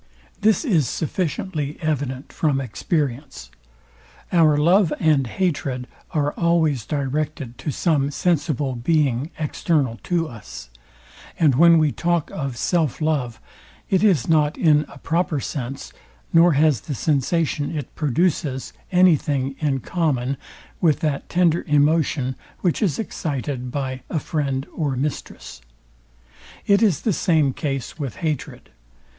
This 0.41 0.65
is 0.65 0.89
sufficiently 0.89 1.77
evident 1.79 2.33
from 2.33 2.59
experience. 2.59 3.51
Our 4.31 4.57
love 4.57 4.91
and 4.99 5.27
hatred 5.27 5.85
are 6.09 6.31
always 6.33 6.87
directed 6.87 7.55
to 7.59 7.69
some 7.69 8.09
sensible 8.09 8.73
being 8.75 9.29
external 9.37 9.97
to 10.01 10.27
us; 10.27 10.71
and 11.37 11.53
when 11.53 11.77
we 11.77 11.91
talk 11.91 12.31
of 12.31 12.57
self 12.57 12.99
love, 12.99 13.39
it 13.91 14.03
is 14.03 14.27
not 14.27 14.57
in 14.57 14.85
a 14.89 14.97
proper 14.97 15.39
sense, 15.39 15.93
nor 16.33 16.53
has 16.53 16.81
the 16.81 16.95
sensation 16.95 17.77
it 17.77 17.93
produces 17.93 18.73
any 18.91 19.15
thing 19.15 19.55
in 19.59 19.81
common 19.81 20.35
with 20.81 21.01
that 21.01 21.29
tender 21.29 21.63
emotion 21.67 22.35
which 22.61 22.81
is 22.81 22.97
excited 22.97 23.69
by 23.69 24.01
a 24.09 24.17
friend 24.17 24.65
or 24.73 24.95
mistress. 24.95 25.61
It 26.65 26.81
is 26.81 27.01
the 27.01 27.13
same 27.13 27.53
case 27.53 27.99
with 27.99 28.15
hatred. 28.15 28.71